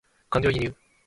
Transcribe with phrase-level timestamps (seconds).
[0.29, 0.73] 感情移入